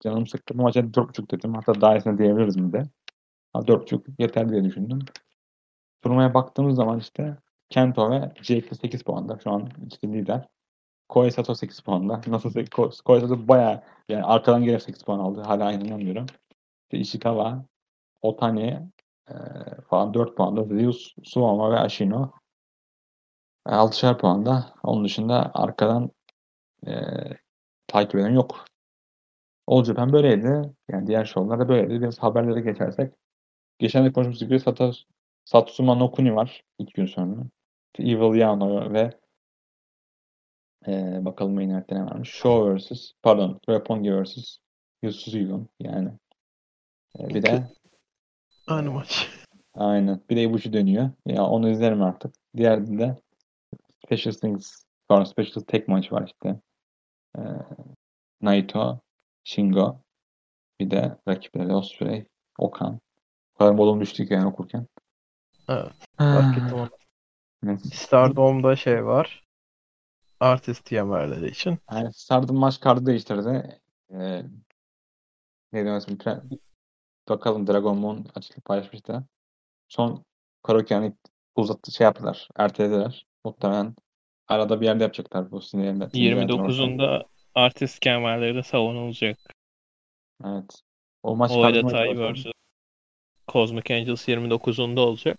[0.00, 0.58] Canım sıktı.
[0.58, 1.54] Bu maça 4.5 dedim.
[1.54, 2.82] Hatta daha iyisini diyebiliriz mi de.
[3.54, 4.98] 4.5 yeter diye düşündüm.
[6.02, 7.36] Turnuvaya baktığımız zaman işte
[7.70, 9.38] Kento ve Jake 8 puanda.
[9.44, 10.48] Şu an işte lider.
[11.08, 12.20] Koei Sato 8 puanda.
[12.26, 15.40] Nasıl Ko- Koei Sato bayağı yani arkadan gelip 8 puan aldı.
[15.40, 16.26] Hala inanamıyorum.
[16.82, 17.64] İşte Ishikawa,
[18.22, 18.90] Otani
[19.30, 19.34] e,
[19.88, 20.64] falan 4 puanda.
[20.64, 22.32] Zeus, Suwama ve Ashino
[23.66, 24.74] 6'şer puanda.
[24.82, 26.10] Onun dışında arkadan
[26.86, 26.92] e,
[27.86, 28.64] takip eden yok.
[29.70, 30.62] All Japan böyleydi.
[30.90, 32.00] Yani diğer şovlar da böyleydi.
[32.02, 33.12] Biraz haberlere geçersek.
[33.78, 34.92] geçen de konuşmuştuk gibi Sata,
[35.44, 37.36] Satsuma no Kuni var iki gün sonra.
[37.98, 39.10] Evil Yano ve
[40.86, 42.30] e, bakalım main event'te ne varmış.
[42.30, 43.12] Show vs.
[43.22, 43.60] Pardon.
[43.68, 44.56] Roppongi vs.
[45.02, 46.10] Yusuzuyun yani.
[47.18, 47.62] E, bir de
[48.66, 49.28] Aynı maç.
[49.74, 50.20] aynen.
[50.30, 51.10] Bir de Ibushi dönüyor.
[51.26, 52.34] Ya onu izlerim artık.
[52.56, 53.16] Diğer de
[54.06, 56.60] Special Things sonra Special tek maç var işte.
[57.38, 57.40] E,
[58.42, 59.00] Naito,
[59.44, 60.00] Shingo.
[60.80, 62.26] Bir de rakipleri Osprey,
[62.58, 63.00] Okan.
[63.54, 64.86] O kadar modum düştük yani okurken.
[65.68, 65.92] Evet.
[66.18, 66.90] Fark ettim onu.
[67.66, 67.94] Evet.
[67.94, 69.44] Stardom'da şey var.
[70.40, 71.78] Artist yemerleri için.
[71.92, 73.80] Yani Stardom maç kartı değiştirdi.
[74.12, 74.42] Ee,
[75.72, 76.16] ne demezsin?
[76.16, 76.58] Pre-
[77.28, 79.24] Bakalım Dragon Ball açıklık paylaşmıştı.
[79.88, 80.24] Son
[80.62, 81.12] karaoke yani
[81.56, 82.48] uzattı şey yaptılar.
[82.56, 83.26] Ertelediler.
[83.44, 83.94] Muhtemelen
[84.48, 86.04] arada bir yerde yapacaklar bu sinirlerinde.
[86.04, 89.38] 29'unda artist kemerleri de savunulacak.
[90.44, 90.82] Evet.
[91.22, 92.30] O maç O kartı detayı maçı var.
[92.30, 92.50] varsa
[93.48, 95.38] Cosmic Angels 29'unda olacak.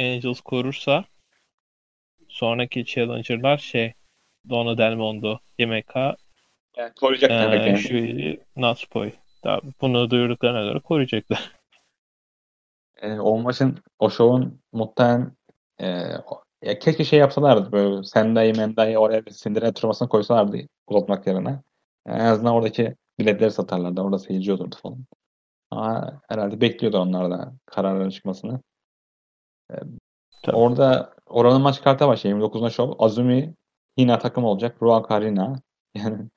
[0.00, 1.04] Angels korursa
[2.28, 3.92] sonraki challenger'lar şey
[4.48, 6.16] Donna Del Mondo, Himeka,
[6.76, 7.82] Yani koruyacaklar belki.
[7.88, 9.12] Shuiri, Natsupoi.
[9.42, 11.52] Tabii bunu duyurduklarına göre koruyacaklar.
[12.96, 15.36] Ee, o maçın, o şovun muhtemelen
[15.80, 16.02] e,
[16.62, 21.62] ya keşke şey yapsalardı böyle Sendai Mendai oraya bir Cinderella turnuvasını koysalardı uzatmak yerine.
[22.06, 24.00] En azından oradaki biletleri satarlardı.
[24.00, 25.04] Orada seyirci olurdu falan.
[25.70, 28.60] Ama herhalde bekliyordu onlar da kararların çıkmasını.
[30.42, 30.56] Tabii.
[30.56, 32.16] Orada oranın maç kartı var.
[32.16, 32.92] Şey, 29'unda şov.
[32.98, 33.54] Azumi
[33.98, 34.82] Hina takım olacak.
[34.82, 35.54] Ruan Karina.
[35.96, 36.28] Yani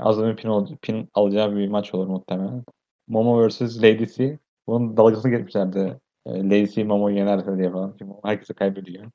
[0.00, 2.64] Azumi pin, ol- pin alacağı bir maç olur muhtemelen.
[3.08, 3.82] Momo vs.
[3.82, 4.38] Lady C.
[4.66, 6.00] Bunun dalgasını geçmişlerdi.
[6.26, 7.94] E, Lady C Momo'yu yenerse diye falan.
[7.98, 9.10] Çünkü herkesi kaybediyor.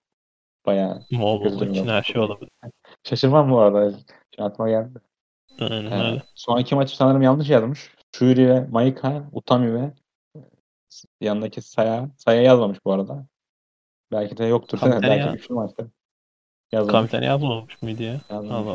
[0.67, 1.06] Bayağı
[1.43, 2.49] Kötü için her şey olabilir.
[3.03, 3.97] şaşırmam bu arada.
[4.36, 4.99] Şu aklıma geldi.
[5.60, 6.23] Aynen Ee, öyle.
[6.36, 7.95] son iki maçı sanırım yanlış yazmış.
[8.15, 9.93] Shuri ve Maika, Utami ve
[11.21, 12.10] yanındaki Saya.
[12.17, 13.25] Saya yazmamış bu arada.
[14.12, 14.80] Belki de yoktur.
[14.80, 15.88] Kamitani Belki ya- üçlü maçta.
[16.71, 16.91] Yazmamış.
[16.91, 18.21] Kamitani yazmamış mıydı ya?
[18.30, 18.51] Yazmamış.
[18.51, 18.71] Allah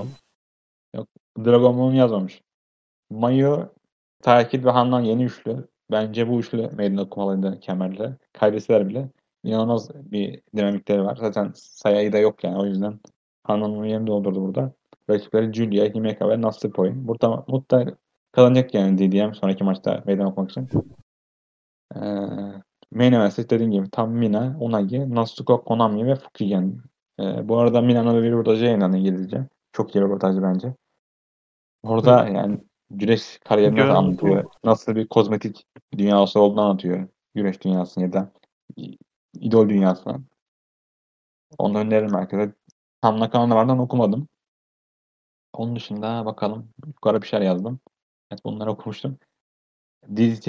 [0.96, 1.06] Allah.
[1.44, 2.42] Dragon Ball'un yazmamış.
[3.10, 3.72] Mayu,
[4.22, 5.68] Takip ve Handan yeni üçlü.
[5.90, 8.16] Bence bu üçlü meydan okumalıydı kemerle.
[8.32, 9.08] Kaybetseler bile.
[9.44, 11.16] İnanılmaz bir dinamikleri var.
[11.16, 12.58] Zaten Saya'yı da yok yani.
[12.58, 13.00] O yüzden
[13.44, 14.72] Handan'ın yerini doldurdu burada.
[15.10, 16.92] Rakipleri Julia, Himeka ve Natsupoi.
[16.94, 17.96] Burada mutlaka
[18.32, 20.68] kazanacak yani DDM sonraki maçta meydan okumak için.
[21.96, 22.00] Ee,
[22.92, 26.78] main event'te dediğim gibi tam Mina, Unagi, Natsuko, Konami ve Fukigen.
[27.20, 29.46] Ee, bu arada Mina'nın bir röportajı yayınlandı İngilizce.
[29.72, 30.74] Çok iyi röportajı bence.
[31.82, 32.58] Orada yani
[32.90, 34.44] güreş kariyerini nasıl anlatıyor.
[34.64, 35.66] Nasıl bir kozmetik
[35.98, 37.08] dünyası olduğunu anlatıyor.
[37.34, 38.32] Güreş dünyasını ya da
[39.40, 40.20] idol dünyasını.
[41.58, 42.52] Onu öneririm herkese.
[43.00, 44.28] Tam Nakamura'dan okumadım.
[45.52, 46.68] Onun dışında bakalım.
[46.86, 47.80] Yukarı bir şeyler yazdım.
[48.30, 49.18] Evet bunları okumuştum.
[50.08, 50.46] DDT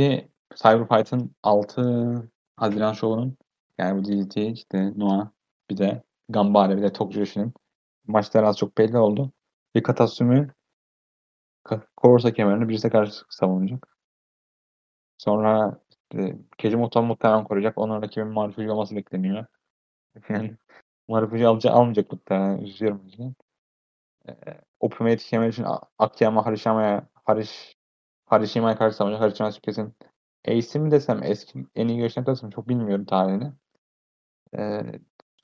[0.55, 3.37] Cyberfight'ın 6 Haziran şovunun
[3.77, 5.31] yani bu DDT işte Noah
[5.69, 7.25] bir de Gambare bir de Tokyo
[8.07, 9.31] maçları az çok belli oldu.
[9.75, 10.53] Bir Katasumi
[11.65, 13.97] Ka- Korsa kemerini birisi karşı savunacak.
[15.17, 15.79] Sonra
[16.13, 17.77] işte, Kejimoto muhtemelen koruyacak.
[17.77, 19.45] Onun rakibin Marufuji olması bekleniyor.
[20.29, 20.57] Yani
[21.07, 22.57] Marufuji alacak, almayacak muhtemelen.
[22.57, 23.35] Yüzden.
[24.29, 24.33] Ee,
[24.79, 25.65] Ultimate kemer için
[25.99, 27.75] Akiyama Harishama'ya Harish
[28.25, 29.21] Harishima'ya karşı savunacak.
[29.21, 29.95] Harishima kesin
[30.47, 33.53] Ace mi desem eski en iyi görüşten desem çok bilmiyorum tarihini.
[34.57, 34.83] Ee,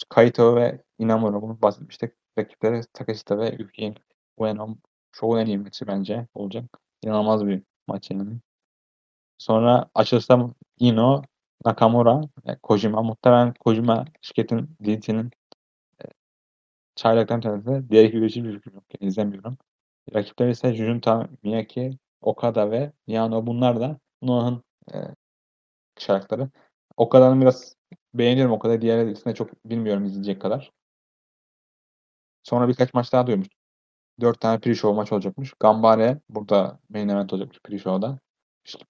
[0.10, 2.13] Kaito ve Inamura bunu bahsetmiştik.
[2.39, 3.95] Rakipleri Takeshita ve Yuki
[4.38, 4.77] Ueno.
[5.12, 6.65] Şovun en iyi maçı bence olacak.
[7.03, 8.39] İnanılmaz bir maç yani.
[9.39, 10.49] Sonra açılışta
[10.80, 11.23] Ino,
[11.65, 13.04] Nakamura, e, Kojima.
[13.04, 15.32] Muhtemelen Kojima şirketin DT'nin
[16.04, 16.06] e,
[16.95, 17.89] çaylaktan tanesi.
[17.89, 18.84] Diğer iki güreşi bir yok.
[18.99, 19.58] İzlemiyorum.
[20.15, 23.47] Rakipleri ise Junta, Miyake, Okada ve Yano.
[23.47, 24.97] Bunlar da Noah'ın e,
[25.99, 26.49] şarkıları.
[26.97, 27.75] Okada'nın biraz
[28.13, 28.54] beğeniyorum.
[28.54, 30.71] Okada diğer ikisini çok bilmiyorum izleyecek kadar.
[32.43, 33.60] Sonra birkaç maç daha duymuştum.
[34.21, 35.54] Dört tane pre-show maç olacakmış.
[35.60, 38.19] Gambare burada main event olacakmış pre-show'da.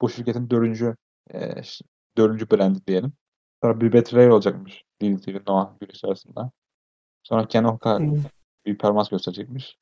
[0.01, 0.95] Bu şirketin dördüncü
[1.33, 1.55] e,
[2.17, 3.13] dördüncü brandi diyelim.
[3.63, 4.83] Sonra bir Betray olacakmış.
[5.01, 6.51] DDT ve Noah güreşi arasında.
[7.23, 7.99] Sonra Ken Oka
[8.65, 9.77] bir performans gösterecekmiş.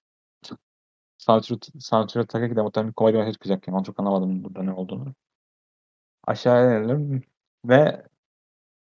[1.18, 3.68] Sanatçı Takaki de muhtemelen bir komedi maçı çıkacak.
[3.68, 5.14] Yani onu çok anlamadım burada ne olduğunu.
[6.28, 7.24] Aşağıya inelim
[7.66, 8.08] ve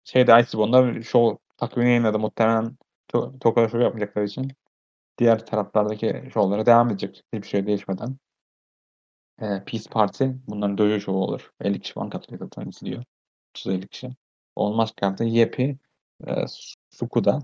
[0.04, 2.20] şeyde Iceborne'da show takvimini yayınladı.
[2.20, 4.52] Muhtemelen to Tokyo Show yapmayacakları için
[5.18, 7.24] diğer taraflardaki şovlara devam edecek.
[7.34, 8.18] Hiçbir şey değişmeden.
[9.42, 11.52] Ee, Peace Party bunların dojo şovu olur.
[11.62, 13.04] 50 kişi falan katılıyor zaten izliyor.
[13.58, 14.10] 30-50 kişi.
[14.56, 15.78] Olmaz kartı Yepi,
[16.28, 16.46] e,
[16.90, 17.40] Sukuda,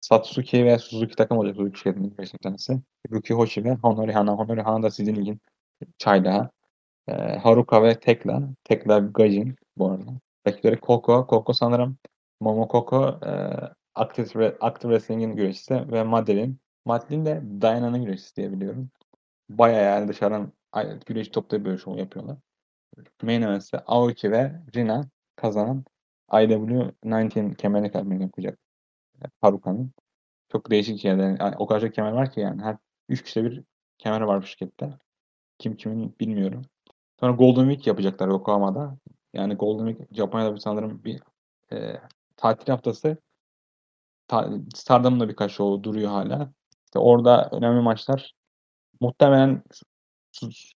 [0.00, 1.56] Satsuki ve Suzuki takım olacak.
[1.56, 2.80] Suzuki şirketinin 5 tanesi.
[3.12, 4.32] Ruki Hoshi ve Honori Hana.
[4.32, 5.40] Honori Hana da sizin ligin
[5.98, 6.50] çaylağı.
[7.08, 8.42] E, Haruka ve Tekla.
[8.64, 10.10] Tekla Gajin bu arada.
[10.48, 11.26] Rakipleri Koko.
[11.26, 11.98] Koko sanırım
[12.40, 13.30] Momokoko e,
[13.94, 16.54] Active, Active Wrestling'in güreşçisi ve Madeline.
[16.84, 18.90] Madeline de Diana'nın güreşçisi diye biliyorum.
[19.48, 22.36] Baya yani dışarıdan güreş toplayıp böyle şov yapıyorlar.
[23.22, 25.84] Main event'te Aoki ve Rina kazanan
[26.32, 28.58] IW19 kemerine kalmayı yapacak.
[29.40, 29.92] Haruka'nın.
[30.52, 31.40] Çok değişik şeyler.
[31.40, 32.62] Yani o kadar çok kemer var ki yani.
[32.62, 32.76] Her
[33.08, 33.64] 3 kişide bir
[33.98, 34.98] kemer var bu şirkette.
[35.58, 36.62] Kim kimin bilmiyorum.
[37.20, 38.98] Sonra Golden Week yapacaklar Yokohama'da.
[39.32, 41.20] Yani Golden Week Japonya'da bir sanırım bir
[41.72, 42.00] e,
[42.36, 43.16] tatil haftası.
[44.28, 46.52] Ta, Stardom'un da birkaç show duruyor hala.
[46.84, 48.34] İşte orada önemli maçlar.
[49.00, 49.62] Muhtemelen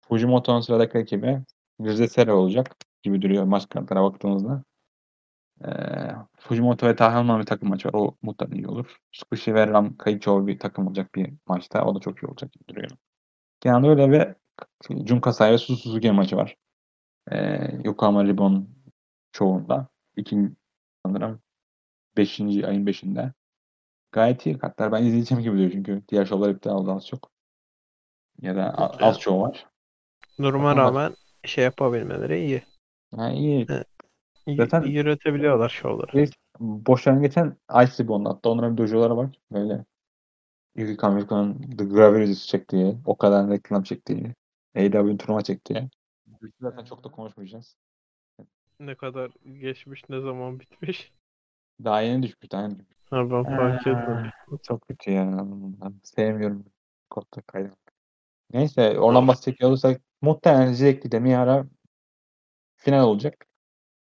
[0.07, 1.41] Fujimoto'nun sıradaki rakibi
[1.81, 4.63] Rize Sera olacak gibi duruyor maç kartlara baktığımızda.
[5.65, 5.69] Ee,
[6.39, 7.93] Fujimoto ve Tahan'la bir takım maçı var.
[7.93, 8.97] O muhtemelen iyi olur.
[9.13, 11.85] Tsukushi ve Ram Kaicho bir takım olacak bir maçta.
[11.85, 12.91] O da çok iyi olacak gibi duruyor.
[13.61, 14.35] Genelde öyle ve
[15.07, 16.55] Jun Kasai ve Su Suzuki maçı var.
[17.31, 18.69] Ee, Yokohama Ribbon
[19.31, 19.87] çoğunda.
[20.17, 20.55] İkinci
[21.05, 21.41] sanırım
[22.17, 22.41] 5.
[22.41, 23.33] ayın 5'inde.
[24.11, 24.91] Gayet iyi kartlar.
[24.91, 27.30] Ben izleyeceğim gibi duruyor çünkü diğer şovlar iptal oldu az çok.
[28.41, 29.65] Ya da a- az show var.
[30.39, 31.13] Duruma Onlar- rağmen
[31.45, 32.61] şey yapabilmeleri iyi.
[33.15, 33.67] Ha, iyi.
[34.47, 36.17] Y- Zaten- yürütebiliyorlar şovları.
[36.17, 39.29] Biz boşlarına geçen Ice Ribbon'da hatta onların dojoları var.
[39.51, 39.85] Böyle
[40.75, 44.35] Yuki Kamiko'nun The Gravity'si çektiği, o kadar reklam çektiği,
[44.75, 45.89] AEW'nin turnuva çektiği.
[46.61, 47.75] Zaten çok da konuşmayacağız.
[48.79, 51.11] Ne kadar geçmiş, ne zaman bitmiş.
[51.83, 52.97] Daha yeni düşmüş, daha yeni düşmüş.
[53.09, 54.31] Ha ben fark etmedim.
[54.63, 55.37] Çok kötü ya.
[55.81, 56.65] Ben sevmiyorum
[57.09, 57.71] kodda kaydı.
[58.53, 61.65] Neyse oradan bahsedecek olursak muhtemelen Jack'li de Miyara
[62.75, 63.45] final olacak.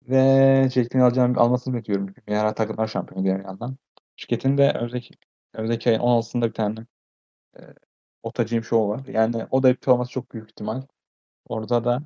[0.01, 2.07] Ve Jack'in alacağını almasını bekliyorum.
[2.07, 3.77] Çünkü Miyara takımlar şampiyonu diğer yandan.
[4.15, 5.13] Şirketin de önümüzdeki,
[5.53, 6.85] önümüzdeki ayın 16'sında bir tane
[7.57, 7.61] e,
[8.23, 9.13] Otacim Show var.
[9.13, 10.81] Yani o da iptal olması çok büyük ihtimal.
[11.49, 12.03] Orada da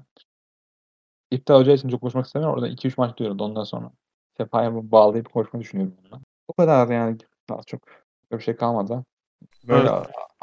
[1.31, 2.55] iptal olacağı için çok konuşmak istemiyorum.
[2.55, 3.91] Orada 2-3 maç diyoruz ondan sonra.
[4.37, 5.97] Sefa'ya bağlayıp konuşmayı düşünüyorum.
[6.03, 6.21] Bundan.
[6.47, 7.17] O kadar yani
[7.49, 7.81] daha çok
[8.31, 9.05] bir şey kalmadı.
[9.67, 9.89] Böyle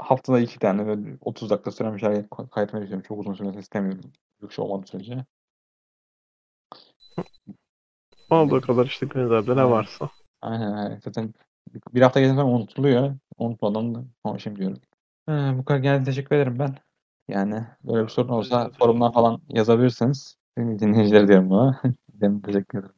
[0.01, 3.09] haftada iki tane böyle 30 dakika süren bir şey kaydetmeyi düşünüyorum.
[3.09, 4.13] Çok uzun sürmesini istemiyorum.
[4.41, 5.25] Büyük şey olmadığı sürece.
[8.31, 10.11] Olduğu kadar işte gündemde ne varsa.
[10.43, 11.01] Aynen aynen.
[11.05, 11.35] Zaten
[11.95, 13.15] bir hafta geçen sonra unutuluyor.
[13.39, 14.79] Unutmadan da konuşayım diyorum.
[15.29, 16.75] Ee, bu kadar geldi teşekkür ederim ben.
[17.29, 20.37] Yani böyle bir sorun olsa forumdan falan yazabilirsiniz.
[20.57, 21.81] Benim dinleyicileri diyorum buna.
[22.15, 22.95] Benim teşekkür ederim.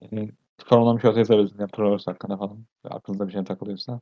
[0.00, 0.32] Yani,
[0.64, 1.60] forumdan bir şey olsa yazabilirsiniz.
[1.60, 2.66] Yani hakkında falan.
[2.84, 4.00] Aklınızda bir şey takılıyorsa.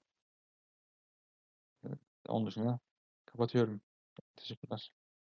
[2.29, 2.81] Onun dışında
[3.27, 3.81] kapatıyorum.
[4.37, 4.93] Teşekkürler.